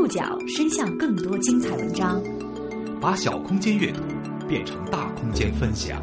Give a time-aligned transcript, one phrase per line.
[0.00, 2.22] 触角伸向更多精彩文章，
[3.02, 4.00] 把小空间阅读
[4.48, 6.02] 变成大空间分享。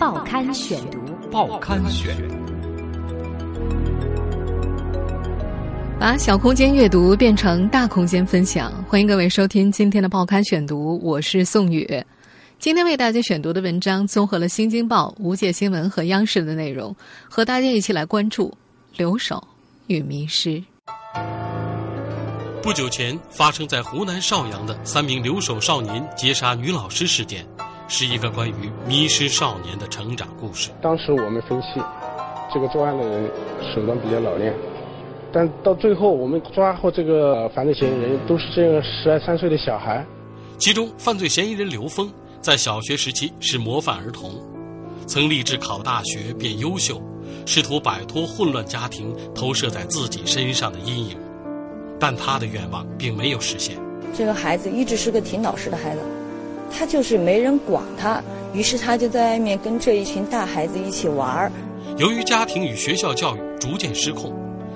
[0.00, 0.98] 报刊选读，
[1.30, 2.16] 报刊选，
[6.00, 8.72] 把小空间阅读变成大空间分享。
[8.88, 11.88] 欢迎各位收听今天的报刊选读，我是宋宇。
[12.58, 16.92] 今天为大家选读的文章综合了《新京报》、《无界新闻》和央视的内容，
[17.30, 18.52] 和大家一起来关注
[18.96, 19.40] 留守
[19.86, 20.60] 与迷失。
[22.62, 27.46] 不久前发生在湖南邵阳的三名留守少年劫杀女老师事件，
[27.86, 30.70] 是一个关于迷失少年的成长故事。
[30.82, 31.80] 当时我们分析，
[32.52, 33.30] 这个作案的人
[33.74, 34.52] 手段比较老练，
[35.32, 40.04] 但到最后我们抓获这个犯罪嫌疑人都是这个十二三岁的小孩。
[40.58, 44.32] 其中，犯罪嫌疑人刘峰在小学时期是模范儿童，
[45.06, 47.00] 曾立志考大学变优秀，
[47.46, 51.16] 试图摆脱混乱家庭投射在自己身上的阴影。
[51.98, 53.76] 但他的愿望并没有实现。
[54.14, 56.00] 这个孩子一直是个挺老实的孩子，
[56.72, 58.22] 他就是没人管他，
[58.54, 61.52] 于是他就在外面跟这一群大孩子一起玩儿。
[61.98, 64.32] 由于家庭与学校教育逐渐失控，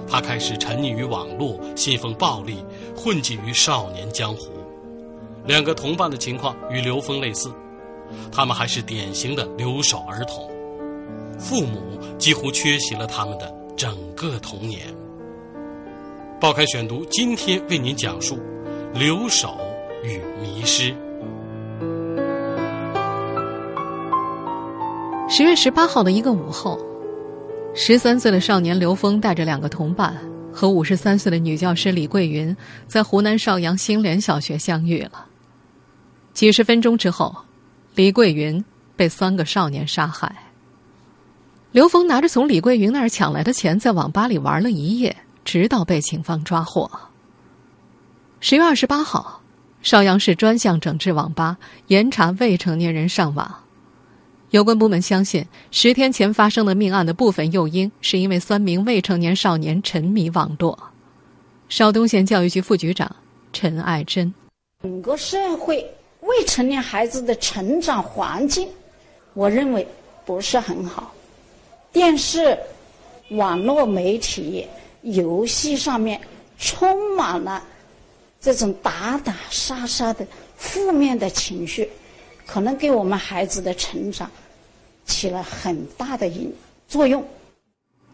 [0.09, 2.65] 他开始沉溺于网络，信奉暴力，
[2.97, 4.51] 混迹于少年江湖。
[5.47, 7.51] 两个同伴的情况与刘峰类似，
[8.31, 10.51] 他们还是典型的留守儿童，
[11.39, 14.81] 父母几乎缺席了他们的整个童年。
[16.41, 18.39] 报刊选读，今天为您讲述
[18.95, 19.61] 留守
[20.03, 20.95] 与迷失。
[25.29, 26.81] 十月十八号的一个午后，
[27.75, 30.17] 十三岁的少年刘峰带着两个同伴
[30.51, 35.27] 和五十三岁的女教师李桂云，在湖南邵阳新联小学相遇了。
[36.33, 37.37] 几十分钟之后，
[37.95, 38.65] 李桂云
[38.97, 40.35] 被三个少年杀害。
[41.71, 45.15] 刘峰拿着从李桂云那儿抢来的钱，在网吧里玩了一夜。
[45.45, 46.91] 直到被警方抓获。
[48.41, 49.41] 十月二十八号，
[49.83, 51.59] 邵阳市专项整治网吧，
[51.89, 53.55] 严查未成年人上网。
[54.51, 60.77] 有关部门相信，十天前发生的命案的部分诱因，是因为三名未成年少年沉迷网络。
[61.69, 63.15] 邵东县教育局副局长
[63.53, 64.33] 陈爱珍：
[64.83, 65.89] 整个社会
[66.23, 68.69] 未成年孩子的成长环境，
[69.35, 69.87] 我认为
[70.25, 71.13] 不是很好。
[71.93, 72.59] 电视、
[73.31, 74.67] 网络媒体。
[75.03, 76.21] 游戏上面
[76.59, 77.63] 充满了
[78.41, 81.89] 这种打打杀杀的负面的情绪，
[82.47, 84.31] 可能给我们孩子的成长
[85.05, 86.53] 起了很大的影
[86.87, 87.27] 作用。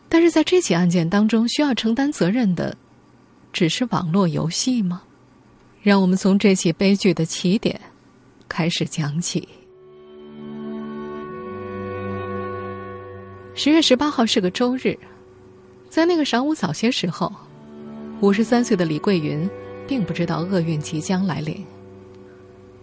[0.09, 2.77] 但是在这起案件当中，需要承担责任的
[3.53, 5.03] 只是网络游戏吗？
[5.83, 7.81] 让我们从这起悲剧的起点
[8.49, 9.49] 开始讲起。
[13.55, 14.99] 十月十八号是个周日。
[15.97, 17.33] 在那个晌午早些时候，
[18.21, 19.49] 五十三岁的李桂云
[19.89, 21.65] 并不知道厄运即将来临。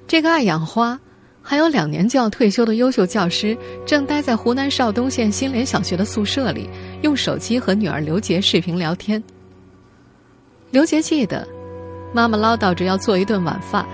[0.07, 1.00] 这个爱养花、
[1.40, 6.68] 还有两年就要退休的优秀教师，正待在湖南邵东县新联小学的宿舍里，
[7.03, 9.24] 用手机和女儿刘杰视频聊天。
[10.72, 11.47] 刘杰记得，
[12.16, 13.85] 妈妈唠叨着要做一顿晚饭，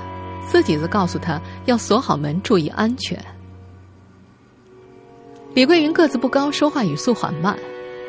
[0.48, 3.22] 自己则告诉他要锁好门，注意安全。
[5.54, 7.60] 李桂云个子不高，说话语速缓慢。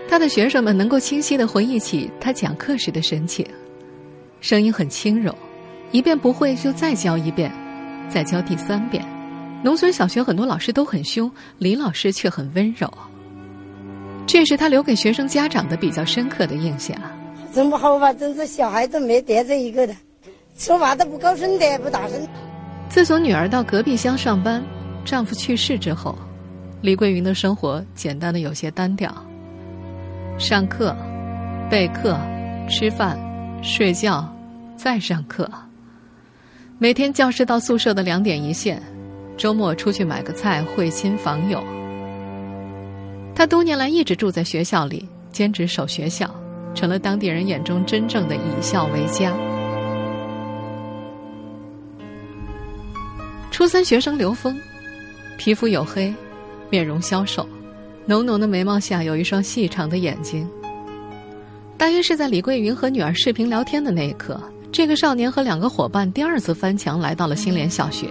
[0.08, 3.46] 他的学生们能够清晰的回忆起他讲课时的神情，
[4.40, 5.34] 声音很轻柔，
[5.92, 7.52] 一遍不会就再教一遍，
[8.08, 9.04] 再教第三遍。
[9.62, 12.92] 农村小学很多老师都很凶，李老师却很温柔。
[14.26, 16.96] 这是他留给学生家长的比较深刻的印象。
[17.52, 18.12] 真不好吧？
[18.12, 19.94] 真是小孩子没得罪一个的，
[20.56, 22.16] 说话都不高声的，不大声。
[22.88, 24.62] 自从女儿到隔壁乡上班，
[25.04, 26.16] 丈夫去世之后，
[26.80, 29.14] 李桂云的生活简单的有些单调。
[30.40, 30.96] 上课、
[31.70, 32.18] 备课、
[32.66, 33.18] 吃饭、
[33.62, 34.26] 睡觉，
[34.74, 35.46] 再上课。
[36.78, 38.82] 每天教室到宿舍的两点一线，
[39.36, 41.62] 周末出去买个菜，会亲访友。
[43.34, 46.34] 他多年来一直住在学校里，兼职守学校，
[46.74, 49.34] 成了当地人眼中真正的以校为家。
[53.50, 54.58] 初三学生刘峰，
[55.36, 56.10] 皮肤黝黑，
[56.70, 57.46] 面容消瘦。
[58.10, 60.44] 浓浓的眉毛下有一双细长的眼睛。
[61.78, 64.42] 大约是在李桂云和女儿视频聊天的那一刻，
[64.72, 68.08] 这个少年和两个伙伴第二次翻墙来到了新联小学。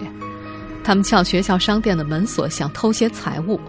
[0.82, 3.60] 他们撬学校商店的门锁，想偷些财物。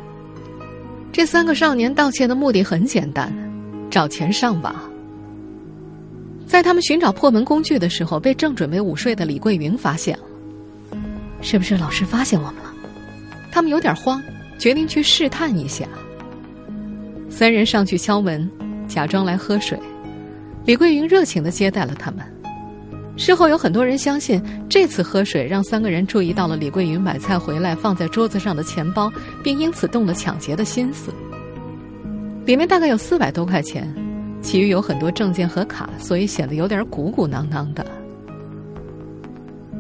[1.12, 3.30] 这三个少年盗窃的目的很简单，
[3.90, 4.74] 找钱上网。
[6.48, 10.24] 在他们寻找破门工具的时候，被正准备午睡的李桂云发现了。
[11.42, 12.74] 是不是老师发现我们了？
[13.52, 14.24] 他们有点慌，
[14.58, 15.86] 决定去试探一下。
[17.42, 18.48] 三人上去敲门，
[18.88, 19.76] 假装来喝水。
[20.64, 22.20] 李桂云热情的接待了他们。
[23.18, 24.40] 事后有很多人相信，
[24.70, 29.12] 这次喝水让三个人注意到了李桂云买菜回来放在桌子上的钱包，
[29.42, 31.12] 并因此动了抢劫的心思。
[32.46, 33.92] 里面大概有四百多块钱，
[34.44, 37.84] 其余有很多证件和卡，所以显得有点鼓鼓囊囊的。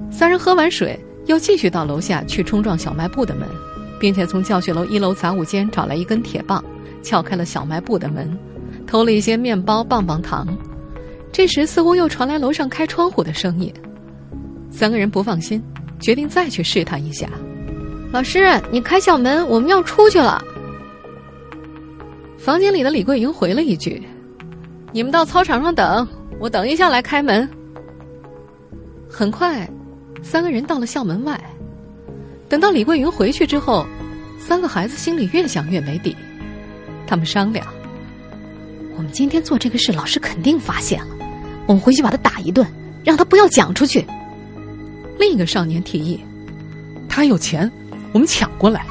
[0.09, 3.47] 三人喝完水，又继续到楼下去冲撞小卖部的门，
[3.99, 6.63] 并且从教学楼一楼杂物间找来一根铁棒，
[7.01, 8.37] 撬开了小卖部的门，
[8.85, 10.47] 偷了一些面包、棒棒糖。
[11.31, 13.71] 这时，似乎又传来楼上开窗户的声音。
[14.69, 15.61] 三个人不放心，
[15.99, 17.29] 决定再去试探一下。
[18.11, 20.43] 老师，你开小门，我们要出去了。
[22.37, 24.01] 房间里的李桂云回了一句
[24.91, 26.07] ：“你们到操场上等，
[26.39, 27.47] 我等一下来开门。”
[29.07, 29.69] 很快，
[30.21, 31.39] 三个人到了校门外。
[32.49, 33.85] 等到李桂云回去之后，
[34.37, 36.15] 三个孩子心里越想越没底。
[37.11, 37.67] 他们商量
[38.95, 41.17] ：“我们今天做这个事，老师肯定发现了。”
[41.67, 42.65] 我们回去把他打一顿，
[43.03, 44.07] 让他不要讲出去。
[45.19, 46.23] 另一个少年提议
[47.09, 47.69] ：“他有钱，
[48.13, 48.85] 我们抢过来。”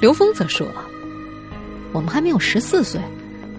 [0.00, 0.64] 刘峰则说
[1.90, 3.00] ：“我们还没有十四岁，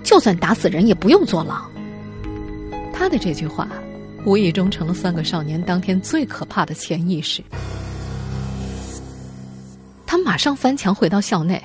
[0.04, 1.62] 就算打死人也不用坐牢。”
[2.96, 3.68] 他的这句话，
[4.24, 7.44] 无意中成了三个少年当天最可怕的潜意识。
[10.06, 11.62] 他马上翻墙回到校内，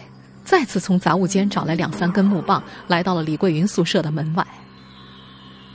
[0.52, 4.46] 再次从杂物间找来两三根木棒，来到了李桂云宿舍的门外。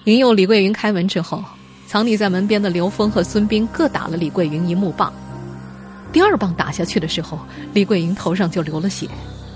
[0.03, 1.44] 引诱李桂云开门之后，
[1.88, 5.12] 藏匿在门边的刘峰和孙斌各打了李桂云一木棒。
[6.13, 7.39] 第二棒打下去的时候，
[7.74, 9.09] 李桂云头上就流了血。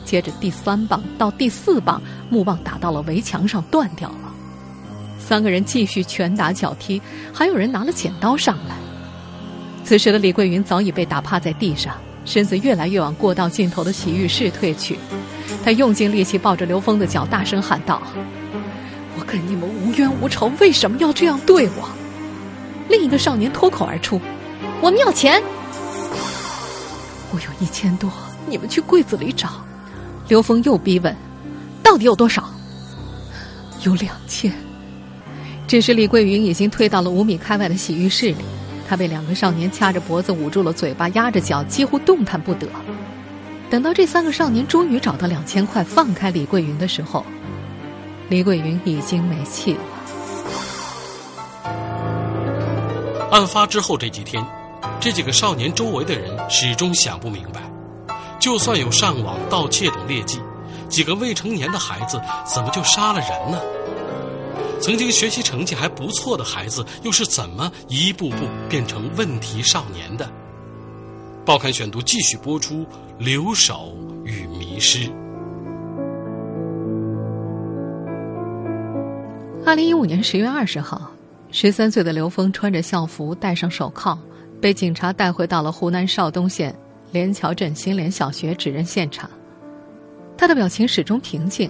[0.06, 2.02] 接着第三棒到第四棒，
[2.32, 4.34] 木棒打到了围墙上断掉了。
[5.20, 7.00] 三个人继续拳打脚踢，
[7.32, 8.76] 还有人拿了剪刀上来。
[9.84, 11.96] 此时的李桂云早已被打趴在地上，
[12.26, 14.98] 身子越来越往过道尽头的洗浴室退去。
[15.64, 18.02] 他用尽力气抱着刘峰的脚，大声喊道。
[19.18, 21.90] 我跟你们无冤无仇，为什么要这样对我？
[22.90, 24.20] 另一个少年脱口而出
[24.82, 25.42] ：“我们要钱。”
[27.32, 28.12] 我有一千多，
[28.48, 29.50] 你们去柜子里找。
[30.28, 31.16] 刘峰又逼问
[31.84, 32.50] ：“到底有多少？”
[33.84, 34.52] 有两千。
[35.68, 38.38] 这时李桂云已经退到了五米开外的洗浴室里，
[38.92, 42.68] 他被两个少年掐着脖子，捂住了嘴巴，压着脚，几乎动弹不得。
[43.70, 47.26] 等到这三个少年终于找到两千块，放开李桂云的时候。
[48.28, 49.80] 李桂云已经没气了。
[53.32, 54.46] 案发之后这几天，
[55.00, 57.62] 这几个少年周围的人始终想不明白，
[58.42, 60.42] 就算有上网盗窃等劣迹，
[60.90, 63.58] 几个未成年的孩子怎么就杀了人呢？
[64.82, 70.28] 曾经学习成绩还不错的孩子，又是怎么一步步变成问题少年的？
[71.46, 72.84] 报刊选读继续播出：
[73.20, 73.96] 留守
[74.26, 75.08] 与迷失。
[79.64, 81.12] 二零一五年十月二十号，
[81.52, 84.18] 十三岁的刘峰穿着校服，戴上手铐，
[84.60, 86.76] 被警察带回到了湖南邵东县
[87.12, 89.30] 连桥镇新联小学指认现场。
[90.36, 91.70] 他的表情始终平静，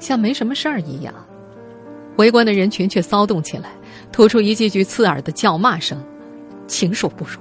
[0.00, 1.14] 像没什么事儿一样。
[2.18, 3.70] 围观的人群却骚动起来，
[4.12, 6.00] 吐出一句句刺耳的叫骂声
[6.68, 7.40] ：“禽兽不如，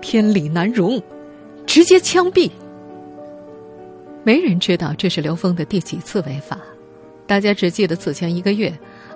[0.00, 1.00] 天理难容，
[1.66, 2.50] 直接枪毙！”
[4.24, 6.58] 没人知道这是刘峰的第几次违法，
[7.26, 8.72] 大家只记得此前一个月。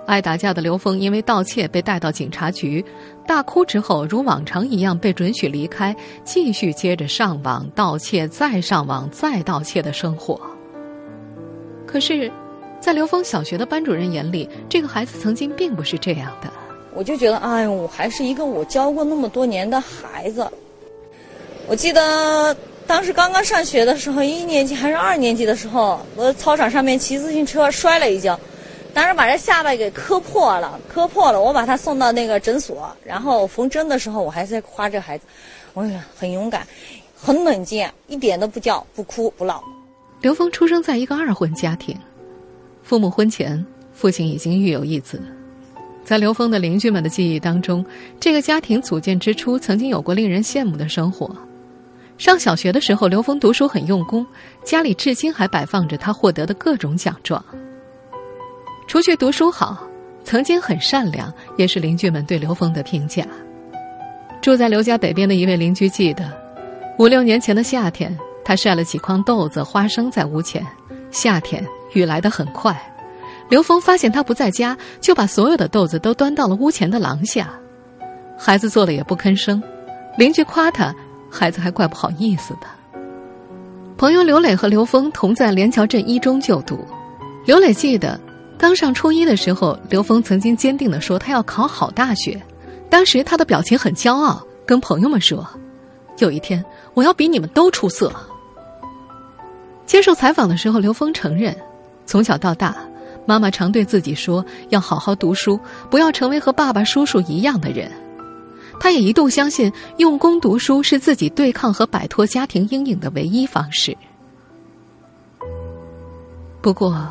[0.07, 2.83] 爱打架的刘峰因为盗窃被带到警察局，
[3.27, 10.41] 大哭之后如往常一样被准许离开，继续接着上网盗窃、再上网、再盗窃的生活。
[11.85, 12.31] 可是，
[12.81, 16.51] 在刘峰小学的班主任眼里，这个孩子曾经并不是这样的。
[16.95, 20.49] 我就觉得，哎呦，我还是一个我教过那么多年的孩子。
[21.67, 22.57] 我记得
[22.87, 28.37] 当时刚刚上学的时候，一年级还是二年级的时候，我在操场上面骑自行车摔了一跤。
[28.93, 35.25] 当时把这下巴给磕破了，磕破了，我把他送到那个诊所，然后缝针的时候，我还在夸这孩子，
[35.73, 36.67] 我呀很勇敢，
[37.15, 39.63] 很冷静，一点都不叫，不哭不闹。
[40.19, 41.97] 刘峰出生在一个二婚家庭，
[42.83, 45.21] 父母婚前父亲已经育有一子，
[46.03, 47.85] 在刘峰的邻居们的记忆当中，
[48.19, 51.33] 这个家庭组建之初曾经有过令人羡慕的生活。
[52.17, 54.25] 上小学的时候，刘峰读书很用功，
[54.63, 57.43] 家里至今还摆放着他获得的各种奖状。
[58.87, 59.81] 除去读书好，
[60.23, 63.25] 曾经很善良，也是邻居们对刘峰的评价。
[64.41, 66.31] 住在刘家北边的一位邻居记得，
[66.99, 70.65] 五六年前的夏天，他晒了几筐豆子、花生在屋前。
[71.11, 72.75] 夏天雨来得很快，
[73.49, 77.49] 刘峰发现他不在家，就把所有的豆子都端到了屋前的廊下。
[78.37, 79.61] 孩子做了也不吭声，
[80.17, 80.95] 邻居夸他，
[81.29, 82.67] 孩子还怪不好意思的。
[83.97, 86.79] 朋友刘磊和刘峰同在连桥镇一中就读，
[87.45, 88.19] 刘磊记得。
[88.57, 92.41] 刚上初一的时候，刘峰曾经坚定地说他要考好大学，
[92.89, 95.47] 当时他的表情很骄傲，跟朋友们说
[96.19, 96.63] ：“有一天
[96.93, 98.13] 我要比你们都出色。”
[99.91, 101.53] 接受采访的时候，刘峰承认，
[102.05, 102.73] 从小到大，
[103.25, 107.91] 妈妈常对自己说要好好读书，不要成为和爸爸、叔叔一样的人。
[108.79, 113.93] 他也一度相信用功读书是自己对抗和摆脱家庭阴影的唯一方式。
[116.61, 117.05] 不过，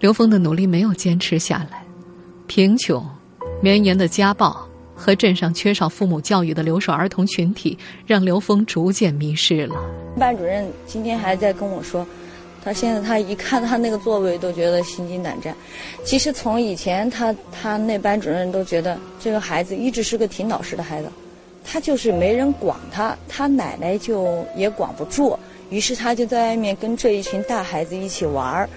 [0.00, 1.84] 刘峰的努力没有坚持下来，
[2.48, 3.08] 贫穷、
[3.62, 4.68] 绵延的家暴
[5.00, 9.74] 和镇上缺少父母教育的留守儿童群体，让刘峰逐渐迷失了。
[10.18, 12.06] 班主任今天还在跟我说。
[12.62, 15.56] 他现在他一看他那个座位都觉得心惊胆战。
[16.04, 21.08] 其实从以前他他那班主任都觉得这个孩子一直是个挺老实的孩子，
[21.64, 25.38] 他就是没人管他，他奶奶就也管不住，
[25.70, 28.68] 于是他就在外面跟这一群大孩子一起玩儿。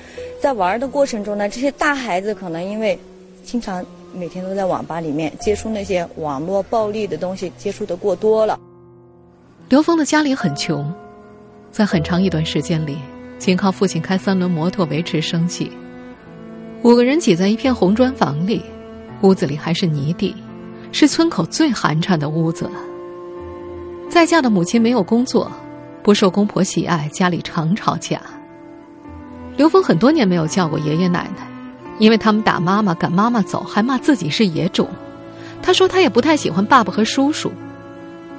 [0.41, 2.97] 在玩儿的过程中呢，这些大孩子可能因为
[3.43, 8.59] 经常每天都在网吧里面接触那些网络暴力的东西，接触的过多了。
[9.69, 10.93] 刘峰的家里很穷，
[11.71, 12.97] 在很长一段时间里。
[13.39, 15.69] 仅靠父亲开三轮摩托维持生计，
[16.81, 18.63] 五个人挤在一片红砖房里，
[19.21, 20.33] 屋子里还是泥地，
[20.93, 22.69] 是村口最寒碜的屋子。
[24.09, 25.51] 在嫁的母亲没有工作，
[26.01, 28.21] 不受公婆喜爱，家里常吵架。
[29.57, 31.45] 刘峰很多年没有叫过爷爷奶奶，
[31.99, 34.89] 因为他们打妈妈赶妈妈走，还骂自己是野种。
[35.61, 37.51] 他说他也不太喜欢爸爸和叔叔，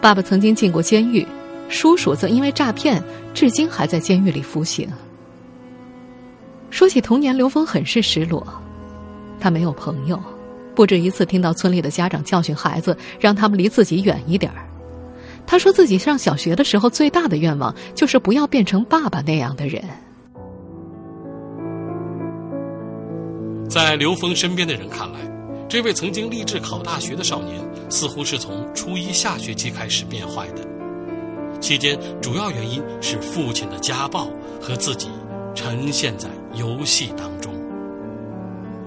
[0.00, 1.26] 爸爸曾经进过监狱。
[1.68, 4.86] 叔叔则因为诈骗，至今还在监狱里服刑。
[6.70, 8.46] 说起童年，刘峰很是失落。
[9.40, 10.20] 他没有朋友，
[10.74, 14.66] 不止一次听到村里的家长教训孩子，让他们离自己远一点儿。
[15.46, 19.82] 他说自己上小学的时候，最大的愿望就是不要变成爸爸那样的人。
[23.68, 25.18] 在刘峰身边的人看来，
[25.68, 30.62] 这位曾经立志考大学的少年，似乎是从初一下学期开始变坏的。
[31.60, 34.28] 期间，主要原因是父亲的家暴
[34.60, 35.08] 和自己
[35.54, 37.52] 沉陷在游戏当中。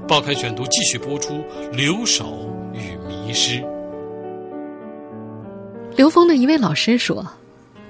[0.08, 1.44] 报刊选读继续播出：
[1.74, 3.62] 留守与迷失。
[5.96, 7.26] 刘峰的一位老师说，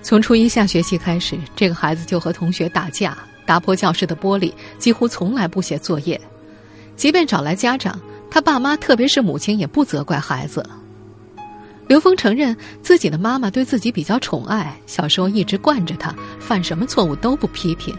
[0.01, 3.15] 从初一下学期开始，这个孩子就和同学打架，
[3.46, 6.20] 打破教室的玻璃，几乎从来不写作业。
[6.97, 7.97] 即便找来家长，
[8.29, 10.67] 他爸妈特别是母亲也不责怪孩子。
[11.87, 17.95] 刘峰承认自己的妈妈对自己比较宠爱，小时候一直惯着他，犯什么错误都不批评。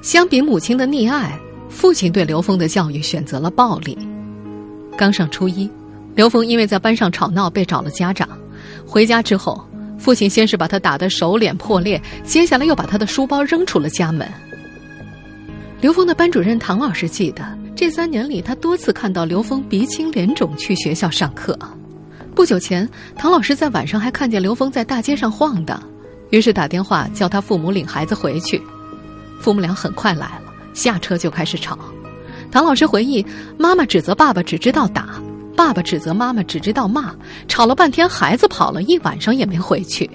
[0.00, 1.36] 相比母亲的溺爱，
[1.68, 3.98] 父亲对刘峰的教育选择了暴力。
[4.96, 5.68] 刚上初一，
[6.14, 8.28] 刘峰因为在班上吵闹被找了家长。
[8.86, 9.66] 回家之后，
[9.98, 14.30] 父亲先是把他打得手脸破裂，接下来又把他的书包扔出了家门。
[15.80, 17.42] 刘峰的班主任唐老师记得，
[17.76, 21.58] 这三年里他多次看到刘峰鼻青脸肿去学校上课。
[22.32, 25.82] 不久前，唐老师在晚上还看见刘峰在大街上晃荡，
[26.30, 28.62] 于是打电话叫他父母领孩子回去。
[29.40, 31.76] 父母俩很快来了，下车就开始吵。
[32.50, 33.24] 唐老师回忆，
[33.58, 35.20] 妈妈指责爸爸只知道打，
[35.56, 37.12] 爸爸指责妈妈只知道骂，
[37.48, 40.08] 吵了半天，孩子跑了一晚上也没回去。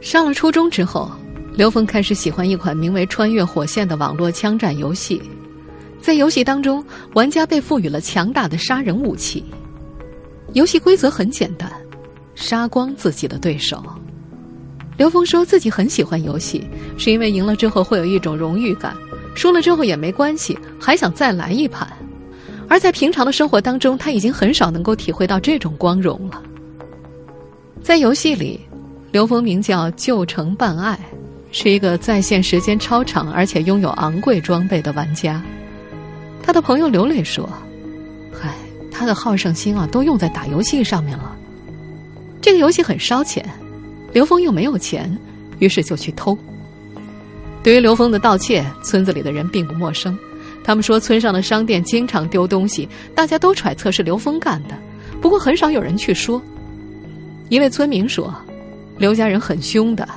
[0.00, 1.10] 上了初中之后，
[1.54, 5.22] 刘峰开始喜欢一款名为《穿越火线》的网络枪战游戏，
[6.06, 6.84] 在游戏当中，
[7.14, 9.44] 玩家被赋予了强大的杀人武器。
[10.52, 11.68] 游戏规则很简单，
[12.36, 13.82] 杀光自己的对手。
[14.96, 16.64] 刘峰说自己很喜欢游戏，
[16.96, 18.96] 是因为赢了之后会有一种荣誉感，
[19.34, 21.88] 输了之后也没关系，还想再来一盘。
[22.68, 26.40] 而在平常的生活当中，他已经很少能够体会到这种光荣了。
[27.82, 28.60] 在游戏里，
[29.10, 30.96] 刘峰名叫旧城半爱，
[31.50, 35.42] 是一个在线时间超长而且拥有昂贵装备的玩家。
[36.46, 37.48] 他的朋友刘磊说。
[38.32, 38.54] 嗨
[38.88, 41.36] 他的好胜心啊，都用在打游戏上面了。
[42.40, 43.44] 这个游戏很烧钱，
[44.12, 45.18] 刘峰又没有钱，
[45.58, 46.38] 于是就去偷。
[47.64, 50.16] 对于刘峰的盗窃，村子里的人并不陌生。
[50.62, 54.78] 他们说，村上的商店经常丢东西，大家都揣测是刘峰干的。
[55.20, 56.40] 不过很少有人去说。
[57.48, 58.32] 一位村民说，
[58.98, 60.08] 刘家人很凶的。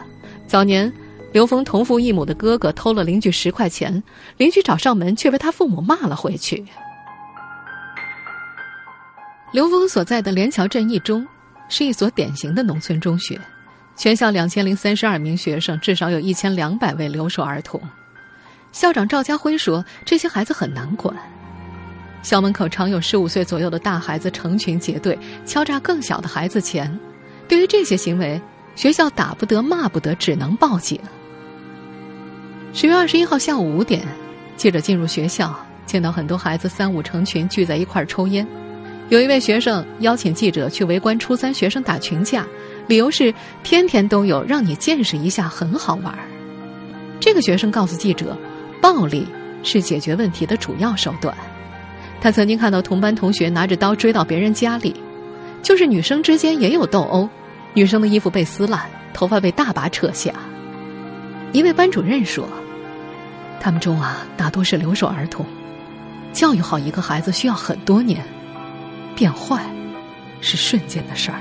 [0.46, 0.92] 早年，
[1.32, 4.04] 刘峰同父异母的哥哥偷了邻居十块钱，
[4.38, 6.66] 邻居找上门，却被他父母骂了回去。
[9.52, 11.28] 刘峰所在的连桥镇一中，
[11.70, 13.40] 是一所典型的农村中学，
[13.96, 17.80] 全校两千零三十二名学生，至少有一千两百位留守儿童。
[18.72, 21.16] 校长赵家辉说：“这些孩子很难管，
[22.24, 27.00] 校门口常有十五岁左右的大孩子成群结队敲诈更小的孩子钱。
[27.48, 28.40] 对于这些行为，
[28.76, 31.00] 学校打不得、骂不得，只能报警。”
[32.72, 34.06] 十月二十一号下午五点，
[34.56, 35.54] 记者进入学校，
[35.88, 38.48] 见到很多孩子三五成群聚在一块儿抽烟。
[39.10, 42.46] 有一位学生邀请记者去围观初三学生打群架，
[42.86, 43.34] 理由是
[43.64, 46.14] 天天都有，让你见识一下，很好玩。
[47.20, 48.38] 这个学生告诉记者，
[48.80, 49.28] 暴力
[49.64, 51.36] 是解决问题的主要手段。
[52.22, 54.96] 他曾经看到同班同学拿着刀追到别人家里，
[55.64, 57.28] 就是女生之间也有斗殴，
[57.74, 58.80] 女生的衣服被撕烂，
[59.12, 60.32] 头发被大把扯下。
[61.51, 62.48] 一位班主任说
[63.60, 65.46] ：“他们中啊，大多是留守儿童，
[66.32, 68.24] 教育好一个孩子需要很多年。”
[69.15, 69.65] 变坏，
[70.39, 71.39] 是瞬间的事儿。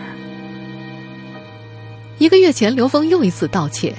[2.18, 3.94] 一个月前，刘峰又一次盗窃，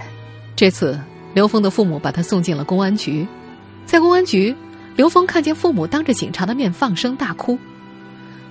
[0.55, 0.99] 这次
[1.33, 3.25] 刘峰的父母把他送进了公安局。
[3.85, 4.53] 在公安局，
[4.97, 7.57] 刘峰看见父母当着警察的面放声大哭。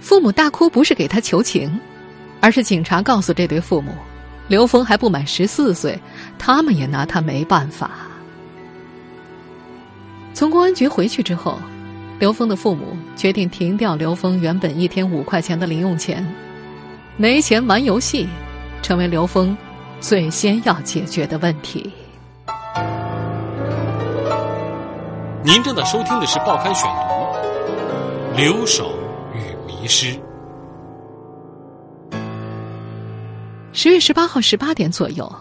[0.00, 1.78] 父母大哭不是给他求情，
[2.40, 3.92] 而是警察告诉这对父母，
[4.48, 5.98] 刘峰还不满十四岁，
[6.38, 7.90] 他们也拿他没办法。
[10.34, 11.58] 从公安局回去之后。
[12.18, 16.26] 刘峰的父母决定停掉刘峰原本一天五块钱的零用钱，
[17.16, 18.26] 没钱玩游戏，
[18.82, 19.56] 成为刘峰
[20.00, 21.92] 最先要解决的问题。
[25.44, 28.92] 您正在收听的是《报刊选读》，留守
[29.32, 30.18] 与迷失。
[33.80, 35.32] 十月十八号十八点左右，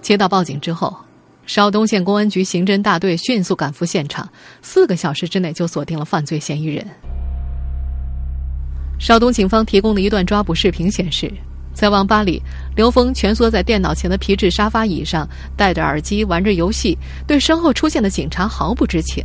[0.00, 0.96] 接到报警之后。
[1.44, 4.28] 邵东县公安局刑侦大队迅速赶赴现场，
[4.62, 6.86] 四个小时之内就锁定了犯罪嫌疑人。
[9.00, 11.28] 邵东警方提供的一段抓捕视频显示，
[11.74, 12.40] 在网吧里，
[12.76, 19.20] 刘峰蜷缩在电脑前的皮质沙发椅上，戴着耳机玩着游戏，对身后出现的警察毫不知情。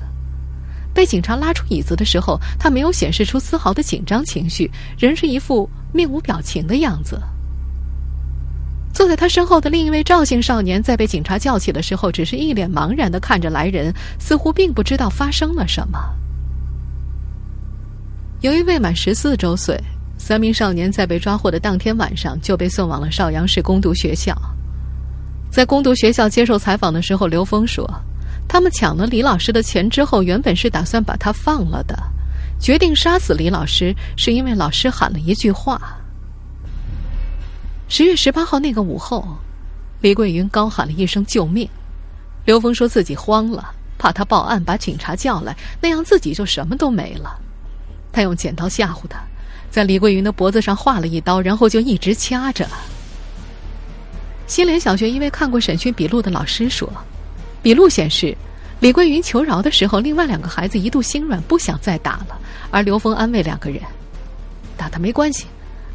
[0.91, 7.21] 被警察拉出椅子的时候，他没有显示出丝毫的紧张情绪，仍是一副面无表情的样子。
[8.95, 15.99] 坐在他身后的另一位赵姓少年，在被警察叫起的时候，只是一脸茫然的看着来人，似乎并不知道发生了什么。
[18.39, 19.77] 由于未满十四周岁，
[20.17, 24.33] 三名少年在被抓获的当天晚上就被送往了邵阳市攻读学校。
[25.51, 27.85] 在攻读学校接受采访的时候，刘峰说
[28.47, 32.01] ：“他们抢了李老师的钱之后，原本是打算把他放了的，
[32.61, 35.81] 决定杀死李老师，是因为老师喊了一句话。”
[37.87, 39.23] 十月十八号那个午后，
[40.01, 41.69] 李桂云高喊了一声“救命”。
[42.43, 47.39] 刘峰说自己慌了，怕他报案把警察叫来，那样自己就什么都没了。
[48.11, 49.19] 他用剪刀吓唬他，
[49.69, 52.67] 在李桂云的脖子上划了一刀，然后就一直掐着。
[54.47, 56.91] 新联小学一位看过审讯笔录的老师说，
[57.61, 58.35] 笔录显示，
[58.79, 62.39] 李桂云求饶的时候，另外两个孩子一度心软，不想再打了，
[62.71, 63.79] 而刘峰安慰两个人
[64.75, 65.45] ：“打他没关系，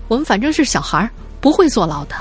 [0.06, 2.14] 我们反正是小孩儿。”不会坐牢的。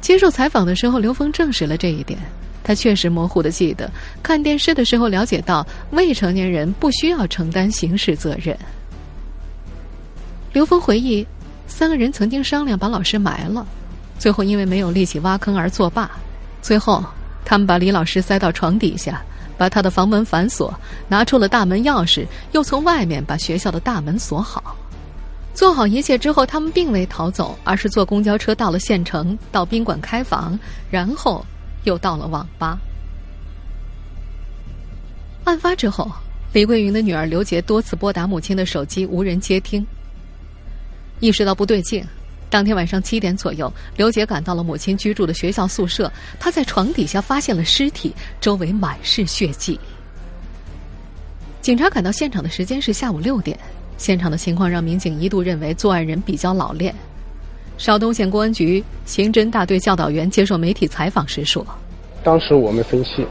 [0.00, 2.18] 接受采访的时候，刘峰证实了这一点。
[2.64, 3.90] 他确实模糊的记得，
[4.22, 8.54] 看电视的时候了解到，未成年人不需要承担刑事责任。
[10.52, 11.26] 刘峰回忆，
[11.66, 13.66] 三个人曾经商量把老师埋了，
[14.18, 16.10] 最后因为没有力气挖坑而作罢。
[16.60, 17.02] 最后，
[17.42, 19.22] 他们把李老师塞到床底下，
[19.56, 20.74] 把他的房门反锁，
[21.08, 24.76] 拿出了大门钥匙，又从外面把学校的大门锁好。
[25.58, 30.56] 做好一切之后，他们并未逃走，而是坐公交车到了县城，到宾馆开房，
[30.88, 31.44] 然后
[31.82, 32.78] 又到了网吧。
[35.42, 36.08] 案发之后，
[36.52, 39.84] 李桂云的女儿刘杰多次拨打母亲的手机，无人接听。
[41.18, 42.06] 意识到不对劲，
[42.48, 49.76] 当天晚上七点左右，刘杰赶到了母亲居住的学校宿舍，她在床底下发现了尸体，周围满是血迹。
[51.60, 53.58] 警察赶到现场的时间是下午六点。
[53.98, 56.94] 现场的情况让民警一度认为作案人比较老练。
[57.76, 61.64] 邵东县公安局刑侦大队教导员接受媒体采访时说
[62.24, 63.26] ：“当时我们分析，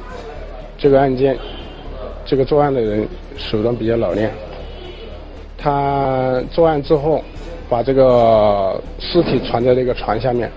[0.78, 1.38] 这个案件，
[2.26, 4.32] 这个作案的人手段比较老练。
[5.58, 7.24] 他作案之后，
[7.68, 10.50] 把这个尸体藏在那个床下面，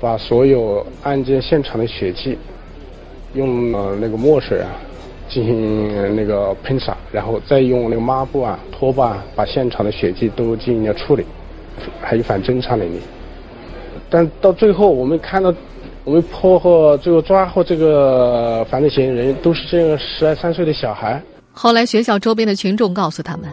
[0.00, 2.36] 把所有案件现场的血迹，
[3.34, 4.70] 用呃那个墨水啊。”
[5.30, 11.24] 进行那个喷洒，然后再用那个抹布啊、拖把把现场的血迹都进行了处理，
[12.02, 13.00] 还有反侦查能力。
[14.10, 15.54] 但到最后，我们看到，
[16.02, 21.22] 我们破获、最后抓获这个犯罪嫌疑人，都是这个十二三岁的小孩。
[21.52, 23.48] 后来，学校周边的群众告诉他们，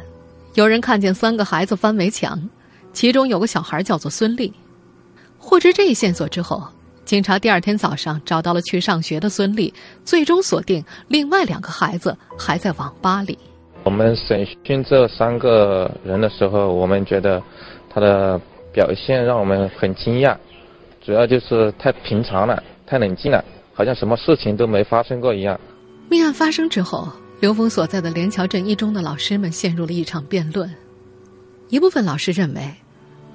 [0.56, 2.50] 有人看见三个孩子翻围墙，
[2.92, 4.52] 其中有个小孩叫做孙俪。
[5.38, 6.64] 获知这一线索之后。
[7.08, 13.40] 警察第二天早上找到了去上学的孙俪，最终锁定另外两个孩子还在网吧里。
[13.86, 17.42] 我们审讯这三个人的时候，我们觉得
[17.90, 18.38] 他的
[18.74, 20.36] 表现让我们很惊讶，
[21.02, 23.42] 主要就是太平常了，太冷静了，
[23.74, 25.58] 好像什么事情都没发生过一样。
[26.10, 27.08] 命案发生之后，
[27.40, 30.70] 刘峰所在的连桥镇一中的老师们陷入了一场辩论。
[31.70, 32.70] 一部分老师认为，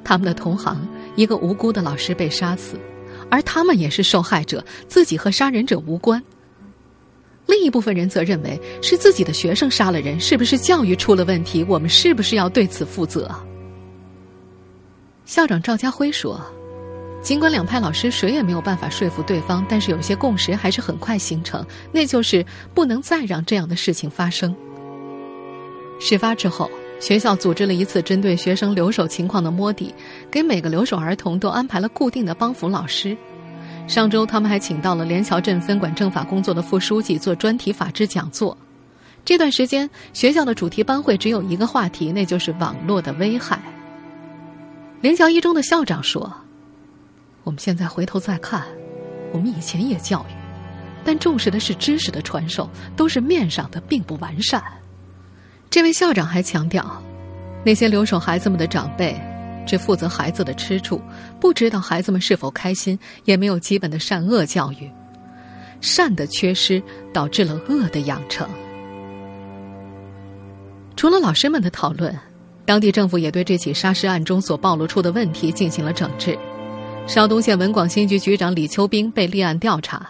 [0.05, 2.77] 他们的同行一个无辜的老师被杀死，
[3.33, 6.23] 而他们也是受害者，自己和杀人者无关。
[7.47, 11.65] 另一部分人则认为是自己的学生杀了人，是不是教育出了问题？
[11.65, 13.35] 我们是不是要对此负责？
[15.25, 16.39] 校长赵家辉说
[17.25, 24.55] ：“尽管两派老师谁也没有办法说服对方，但是有些共识还是很快形成，那就是不能再让这样的事情发生。”
[25.99, 26.71] 事发之后，
[27.03, 29.93] 学校组织了一次针对学生留守情况的摸底，
[30.31, 33.17] 给每个留守儿童都安排了固定的帮扶老师。
[33.89, 38.57] 上周，他们还请到了连桥镇分管政法工作的副书记做专题法制讲座。
[39.25, 43.61] 这段时间，学校的主题班会只有一个话题，那就是网络的危害。
[45.01, 46.33] 连桥一中的校长说
[47.43, 48.63] ：“我们现在回头再看，
[49.33, 50.33] 我们以前也教育，
[51.05, 54.63] 但重视的是知识的传授，都是面上的，并不完善。”
[55.73, 57.03] 这位校长还强调，
[57.65, 59.19] 那些留守孩子们的长辈。
[59.65, 61.01] 只负责孩子的吃住，
[61.41, 64.91] 不知道孩子们是否开心，也没有基本的善恶教育。
[65.81, 68.47] 善的缺失导致了恶的养成。
[70.95, 72.15] 除了老师们的讨论，
[72.67, 76.39] 当地政府也对这起杀尸案中所暴露出的问题进行了整治。
[77.07, 80.07] 邵东县文广新局局长李秋兵被立案调查。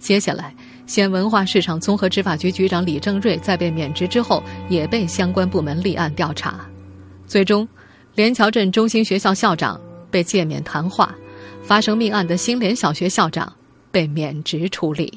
[0.00, 0.52] 接下来，
[0.86, 6.60] 县文化市场综合执法局局长李正瑞在被免职之后，也被相关部门立案调查。
[7.26, 7.66] 最终。
[8.14, 9.78] 连桥镇中心学校校长
[10.10, 11.14] 被诫免谈话，
[11.62, 13.52] 发生命案的新联小学校长
[13.90, 15.12] 被免职处理。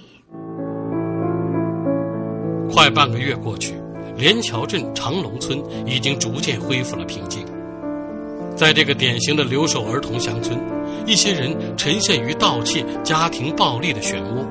[2.69, 3.73] 快半个月过去，
[4.17, 7.45] 连桥镇长龙村已经逐渐恢复了平静。
[8.53, 10.59] 在这个典型的留守儿童乡村，
[11.05, 14.45] 一些人沉陷于盗窃、家庭暴力的漩涡，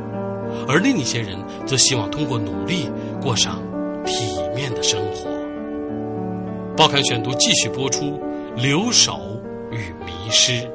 [0.67, 2.91] 而另一些人则希望通过努力
[3.21, 3.63] 过上
[4.05, 5.29] 体面的生活。
[6.77, 8.19] 报刊选读继续播出。
[8.61, 9.41] 留守
[9.71, 10.69] 与迷失。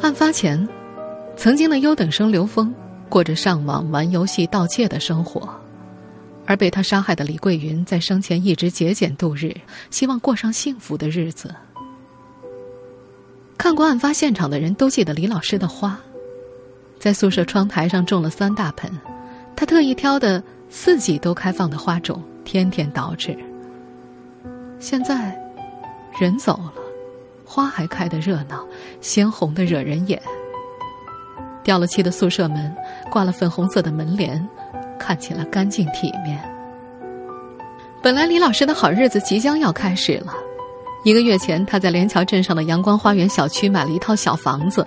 [0.00, 0.68] 案发前，
[1.36, 2.72] 曾经的优等生刘峰
[3.08, 5.52] 过着上网玩游戏、盗窃的生活，
[6.46, 9.52] 而被他杀害的李桂云在生前一直节俭度日，
[9.90, 11.52] 希望过上幸福的日子。
[13.58, 15.98] 看过案发现场的人都记得李老师的花，
[17.00, 18.88] 在宿舍窗台上种了三大盆，
[19.56, 23.36] 他特意挑的四季都开放的花种，天天捯饬。
[24.78, 25.36] 现在。
[26.18, 26.72] 人走了，
[27.46, 28.66] 花还开得热闹，
[29.00, 30.20] 鲜红的惹人眼。
[31.62, 32.76] 掉了漆的宿舍门，
[33.10, 34.46] 挂了粉红色的门帘，
[34.98, 36.38] 看起来干净体面。
[38.02, 40.34] 本来李老师的好日子即将要开始了，
[41.04, 44.84] 一个月前他在连桥镇上的阳光花园小区买了一套小房子。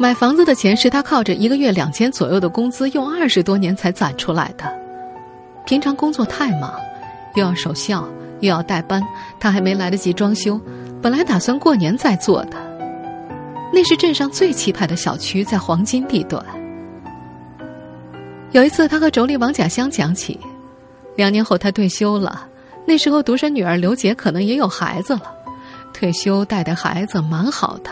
[0.00, 4.64] 买房子的钱是他靠着一个月两千左右的工资，用二十多年才攒出来的。
[5.66, 6.72] 平常工作太忙，
[7.34, 8.08] 又要守孝。
[8.40, 9.02] 又要代班，
[9.38, 10.58] 他还没来得及装修，
[11.02, 12.56] 本来打算过年再做的。
[13.70, 16.42] 那是镇上最气派的小区，在黄金地段。
[18.52, 20.40] 有一次，他和妯娌王甲香讲起，
[21.14, 22.48] 两年后他退休了，
[22.86, 25.34] 那时候独生女儿刘杰可能也有孩子了，
[25.92, 27.90] 退休带带孩子蛮好的。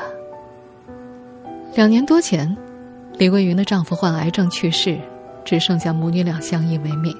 [1.74, 2.56] 两年多前，
[3.18, 4.98] 李桂云的丈夫患癌症去世，
[5.44, 7.16] 只剩下母女俩相依为命。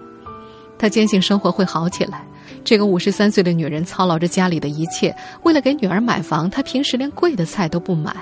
[0.76, 2.24] 她坚信生活会好起来。
[2.64, 8.14] 这个五十三岁的女人操劳着家里的一切，为了给女儿买房，她平时连贵的菜都不买。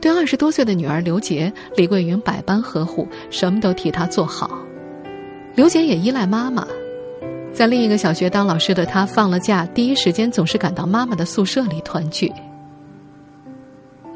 [0.00, 4.50] 对二十多岁的女儿刘杰，李桂云百般呵护，什么都替她做好。
[5.56, 6.66] 刘杰也依赖妈妈，
[7.52, 12.32] 在另一个小学当老师的她，放了假第一时间总是赶到妈妈的宿舍里团聚。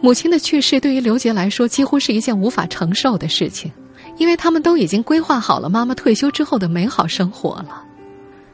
[0.04, 3.72] 母亲的去世对于刘杰来说，几乎是一件无法承受的事情，
[4.18, 7.82] 因为他们都已经规划好了妈妈退休之后的美好生活了。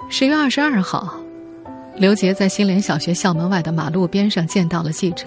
[0.08, 1.12] 十月二十二号，
[1.96, 5.24] 刘杰在新联小学校门外的马路边上见到了记者，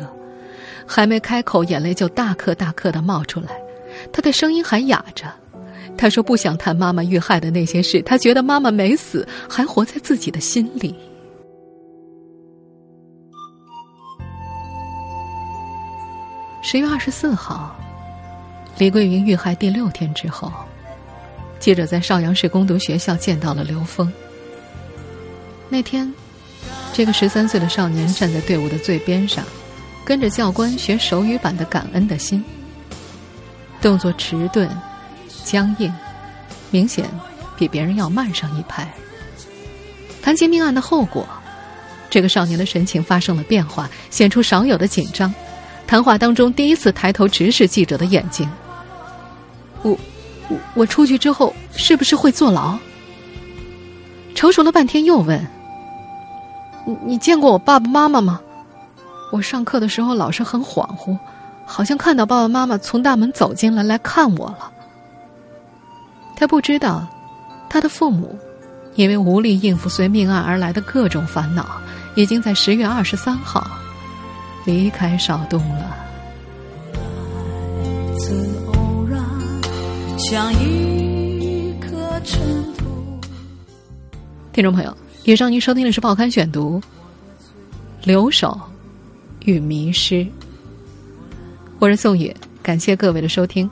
[0.88, 3.50] 还没开口，眼泪就大颗大颗的冒出来，
[4.14, 5.26] 他的声音还哑着。
[5.98, 10.96] 他说不想谈妈妈遇害的那些事，他觉得妈妈没死，还活在自己的心里。
[16.66, 17.76] 十月二十四号，
[18.78, 20.50] 李桂云遇害第六天之后，
[21.60, 24.12] 记者在邵阳市工读学校见到了刘峰。
[25.68, 26.12] 那天，
[26.94, 29.44] 这个十三岁的少年站在队伍的最边上，
[30.06, 32.42] 跟着教官学手语版的《感恩的心》，
[33.82, 34.70] 动作迟钝、
[35.44, 35.94] 僵硬，
[36.72, 37.10] 明显
[37.58, 38.90] 比别人要慢上一拍。
[40.22, 41.28] 谈及命案的后果，
[42.10, 45.32] 这个少年的神情发生了变化，显出少有的紧张。
[45.94, 48.50] 谈话当中，第一次抬头直视记者的眼睛。
[49.84, 49.92] 我，
[50.50, 52.76] 我，我出去之后是不是会坐牢？
[54.34, 55.40] 踌躇了半天，又问。
[56.88, 58.42] 你你见过我爸爸妈妈吗？
[59.32, 61.16] 我上课的时候老是很恍惚，
[61.64, 64.72] 好像看到爸爸妈妈从大门走进来来看我了。
[66.36, 67.06] 他不知道，
[67.70, 68.36] 他的父母
[68.96, 71.68] 因为无力应付随命案而来的各种烦恼，
[72.16, 73.68] 已经在十月二十三号
[74.66, 75.96] 离开邵东了。
[84.54, 86.80] 听众朋友，以上您收听的是《报刊选读》，
[88.04, 88.60] 留守
[89.46, 90.26] 与迷失。
[91.80, 93.70] 我是宋野，感谢各位的收听。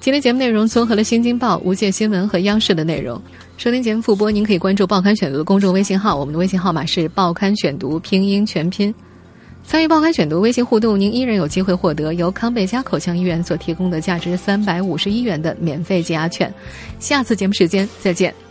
[0.00, 3.18] 今天节目内容综合了《新京报》、无界新闻和央视的内容。
[3.56, 8.94] 收听节目复播，您可以关注《报刊选读》的公众微信号，我们的微信号码是《报刊选读》拼音全拼。
[9.66, 16.52] 参与《报刊选读》微信互动，您依然有机会获得由康贝佳口腔医院所提供的价值三百五十一元的免费解压券。
[17.00, 18.43] 下次节目时间再见。